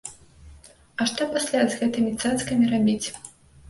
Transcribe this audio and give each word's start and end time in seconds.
А 1.01 1.07
што 1.13 1.29
пасля 1.37 1.59
з 1.69 1.79
гэтымі 1.85 2.19
цацкамі 2.21 2.77
рабіць? 2.77 3.03